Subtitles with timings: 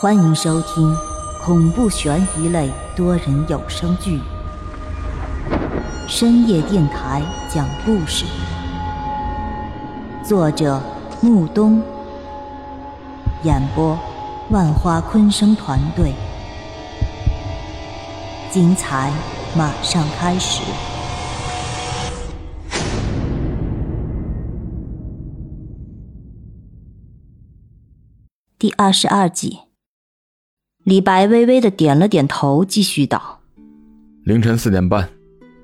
[0.00, 0.96] 欢迎收听
[1.42, 4.18] 恐怖悬疑类多人有声剧
[6.08, 8.24] 《深夜电台讲故事》，
[10.26, 10.82] 作者
[11.20, 11.82] 木冬，
[13.42, 13.98] 演播
[14.48, 16.14] 万花昆声团队，
[18.50, 19.12] 精彩
[19.54, 20.62] 马上开始。
[28.58, 29.69] 第二十二集。
[30.90, 33.38] 李白微微的点了点头，继续道
[34.26, 35.08] ：“凌晨四点半，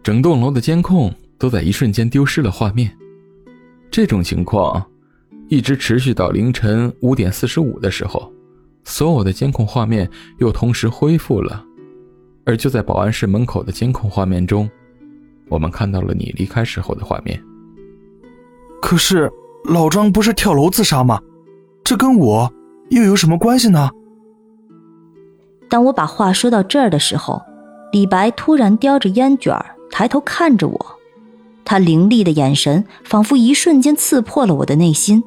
[0.01, 2.97] 整栋楼的监控都在一瞬间丢失了画面。
[3.91, 4.81] 这种情况
[5.49, 8.33] 一直持续到凌晨五点四十五的时候，
[8.85, 10.09] 所有的监控画面
[10.39, 11.61] 又同时恢复了。
[12.45, 14.71] 而就在保安室门口的监控画面中，
[15.49, 17.43] 我们看到了你离开时候的画面。
[18.81, 19.29] 可是
[19.65, 21.21] 老张不是跳楼自杀吗？
[21.83, 22.49] 这跟我
[22.91, 23.91] 又有什么关系呢？”
[25.69, 27.43] 当我把话说到这儿的时候，
[27.93, 29.55] 李白突然叼着烟卷
[29.91, 30.87] 抬头看着我，
[31.65, 35.23] 他凌厉的眼神仿佛一瞬间刺破了我的内心。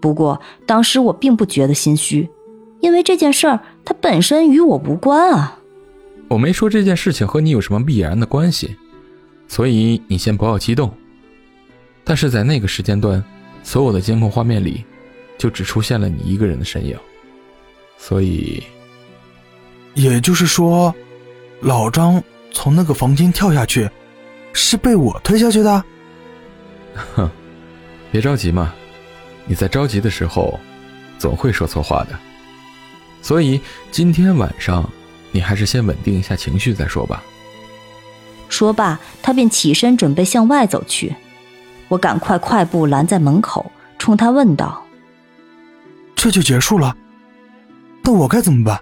[0.00, 2.28] 不过当时我并不觉得心虚，
[2.80, 5.58] 因为这件事儿它本身与我无关啊。
[6.28, 8.76] 我没说这件事情和你有什么必然的关系，
[9.48, 10.92] 所以你先不要激动。
[12.04, 13.22] 但是在那个时间段，
[13.62, 14.84] 所有的监控画面里，
[15.36, 16.96] 就只出现了你一个人的身影，
[17.96, 18.62] 所以。
[19.98, 20.94] 也就是说，
[21.60, 23.90] 老张从那个房间跳下去，
[24.52, 25.84] 是被我推下去的。
[27.16, 27.28] 哼，
[28.12, 28.72] 别着急嘛，
[29.44, 30.56] 你在着急的时候，
[31.18, 32.16] 总会说错话的。
[33.22, 34.88] 所以今天晚上，
[35.32, 37.20] 你还是先稳定一下情绪再说吧。
[38.48, 41.12] 说罢，他便起身准备向外走去。
[41.88, 43.68] 我赶快快步拦在门口，
[43.98, 44.80] 冲他问道
[46.14, 46.96] ：“这就结束了？
[48.04, 48.80] 那我该怎么办？”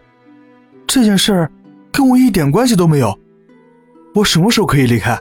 [0.87, 1.51] 这件事儿
[1.92, 3.19] 跟我一点关系都没有，
[4.15, 5.19] 我什么时候可以离开？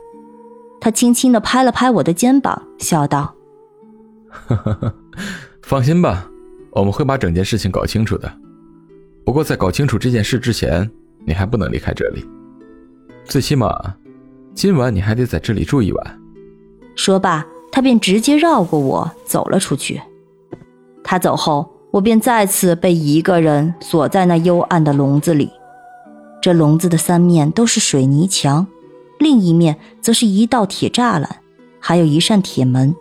[0.80, 3.33] 他轻轻的拍了拍我的肩膀，笑道
[5.64, 6.30] ：“放心吧，
[6.71, 8.31] 我们会把整件事情搞清楚的。
[9.26, 10.89] 不过在搞清楚这件事之前，
[11.26, 12.23] 你还不能离开这里，
[13.23, 13.95] 最起码
[14.53, 16.21] 今晚你还得在这里住一晚。”
[16.95, 19.99] 说罢，他便直接绕过我走了出去。
[21.03, 21.70] 他走后。
[21.95, 25.50] 我便再次被一个人锁在那幽暗的笼子里，
[26.42, 28.67] 这笼子的三面都是水泥墙，
[29.17, 31.38] 另一面则是一道铁栅栏，
[31.80, 32.94] 还有一扇铁门。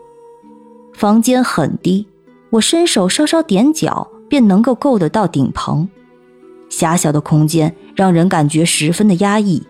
[0.93, 2.07] 房间很低，
[2.51, 5.89] 我伸手稍稍点脚便能够够得到顶棚。
[6.69, 9.61] 狭小的空间让人感觉十分的压抑。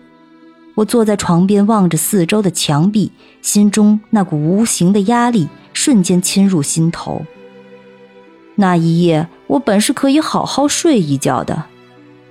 [0.75, 3.11] 我坐在床边，望着四周的墙壁，
[3.41, 7.25] 心中那股无形的压力瞬间侵入心头。
[8.55, 11.65] 那一夜，我本是可以好好睡一觉的，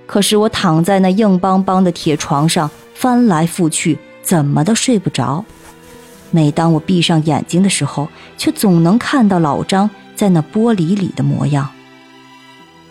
[0.05, 5.45] 可是我躺在那硬邦邦的铁床上，翻来覆去，怎么都睡不着。
[6.31, 11.69] 每当我闭上眼睛的时候，却总能看到老张在那玻璃里的模样，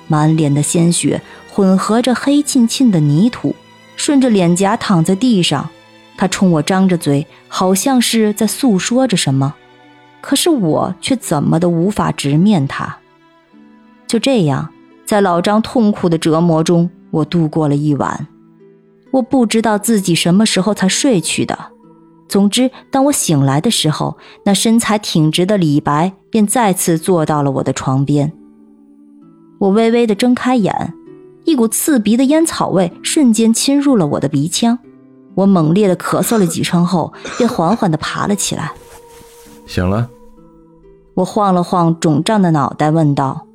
[0.06, 3.54] 满脸的鲜血混合着黑沁沁的泥土，
[3.96, 5.68] 顺着脸颊躺在地上。
[6.16, 9.54] 他冲我张着嘴，好像是在诉说着什么，
[10.20, 12.98] 可是我却怎么都无法直面他。
[14.14, 14.70] 就这样，
[15.04, 18.28] 在老张痛苦的折磨中，我度过了一晚。
[19.10, 21.58] 我不知道自己什么时候才睡去的。
[22.28, 28.32] 总之，当我醒来的时候，那身材挺直的李白便再次坐到了我的床边。
[29.58, 30.94] 我微微的睁开眼，
[31.44, 34.78] 一股刺鼻的烟草味瞬间侵入了我的鼻腔。
[35.34, 38.70] 我猛烈的咳嗽了几声后，便缓缓的爬了起来。
[39.66, 40.08] 醒了。
[41.14, 43.48] 我晃了晃肿胀的脑袋，问道。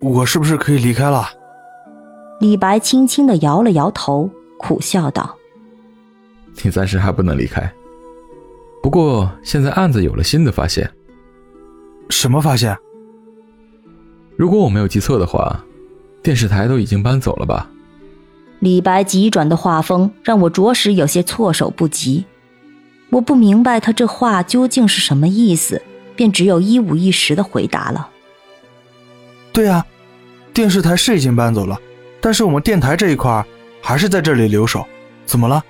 [0.00, 1.26] 我是不是可以离开了？
[2.40, 5.36] 李白轻轻的摇了摇头，苦笑道
[6.62, 7.72] ：“你暂时还不能离开。
[8.82, 10.88] 不过现在案子有了新的发现。
[12.10, 12.76] 什么发现？
[14.36, 15.64] 如果我没有记错的话，
[16.22, 17.70] 电视台都已经搬走了吧？”
[18.60, 22.24] 李白急转的画风让我着实有些措手不及。
[23.10, 25.80] 我不明白他这话究竟是什么意思，
[26.14, 28.10] 便只有一五一十的回答了。
[29.56, 29.82] 对呀，
[30.52, 31.80] 电视台是已经搬走了，
[32.20, 33.42] 但是我们电台这一块
[33.80, 34.86] 还是在这里留守。
[35.24, 35.64] 怎么了？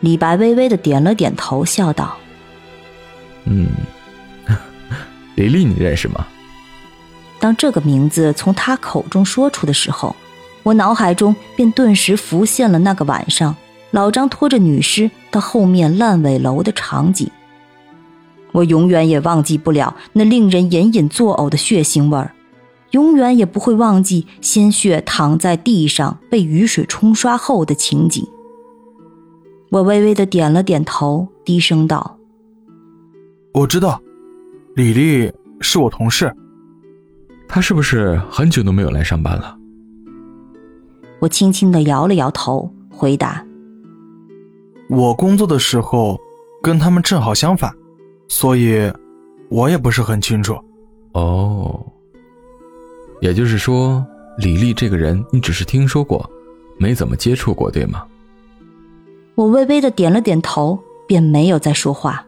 [0.00, 2.18] 李白微微的点了点头，笑道
[3.48, 3.68] ：“嗯，
[5.34, 6.26] 李丽，你认识吗？”
[7.40, 10.14] 当这个名字从他口中说出的时候，
[10.62, 13.56] 我脑海中便顿时浮现了那个晚上
[13.92, 17.30] 老张拖着女尸到后面烂尾楼的场景。
[18.52, 22.34] 我永远也忘记不了那令人隐隐作呕的血腥味儿。
[22.90, 28.26] 永远也不会忘记鲜血躺在地上被雨水冲刷后的情景。
[29.70, 32.18] 我微微的点了点头，低声道
[33.54, 34.00] ：“我知道，
[34.74, 36.34] 李丽是我同事。
[37.46, 39.56] 她是不是很久都没有来上班了？”
[41.20, 43.44] 我轻轻的摇了摇头，回答
[44.90, 46.18] ：“我工作的时候
[46.62, 47.72] 跟他们正好相反，
[48.26, 48.92] 所以
[49.48, 50.58] 我也不是很清楚。”
[51.14, 51.89] 哦。
[53.20, 54.04] 也就是说，
[54.38, 56.28] 李丽这个人你只是听说过，
[56.78, 58.04] 没怎么接触过，对吗？
[59.34, 62.24] 我微微的点了点头，便没有再说话。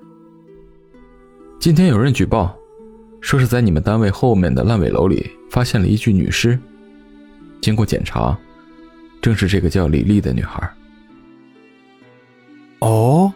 [1.58, 2.54] 今天有人举报，
[3.20, 6.58] 说是在你们单位后面的烂尾楼里发现了一具女尸。
[7.60, 8.36] 经过检查，
[9.20, 10.70] 正是这个叫李丽的女孩。
[12.80, 13.32] 哦。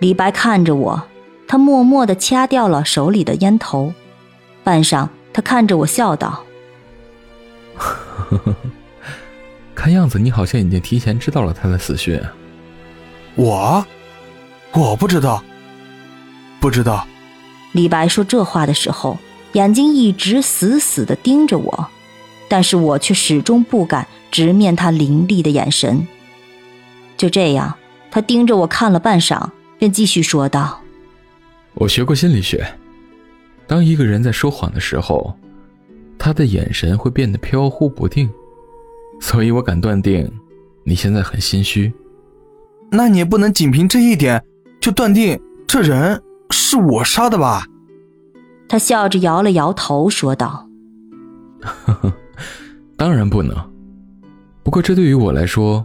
[0.00, 1.02] 李白看着我，
[1.48, 3.94] 他默默的掐掉了手里的烟头，
[4.62, 5.08] 半晌。
[5.36, 6.42] 他看着我笑道
[9.76, 12.18] ：“看样子你好像已经提前知道了他的死讯。”
[13.36, 13.84] 我，
[14.72, 15.44] 我不知道，
[16.58, 17.06] 不知道。
[17.72, 19.18] 李白说这话的时候，
[19.52, 21.88] 眼睛一直死死的盯着我，
[22.48, 26.08] 但是我却始终不敢直面他凌厉的眼神。
[27.18, 27.76] 就这样，
[28.10, 30.80] 他盯着我看了半晌，便继续说道
[31.76, 32.66] ：“我学过心理学。”
[33.66, 35.34] 当一个人在说谎的时候，
[36.18, 38.30] 他的眼神会变得飘忽不定，
[39.20, 40.30] 所以我敢断定，
[40.84, 41.92] 你现在很心虚。
[42.90, 44.42] 那你也不能仅凭这一点
[44.80, 47.66] 就断定这人是我杀的吧？
[48.68, 50.68] 他笑着摇了摇头，说道
[51.60, 52.12] ：“呵呵，
[52.96, 53.56] 当然不能。
[54.62, 55.84] 不过这对于我来说，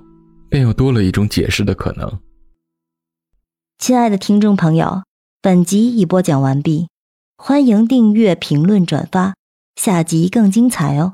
[0.49, 2.19] 便又多了一种解释的可能。”
[3.79, 5.03] 亲爱的听众朋友，
[5.41, 6.87] 本集已播讲完毕。
[7.43, 9.33] 欢迎订阅、评论、转发，
[9.75, 11.13] 下集更精彩哦！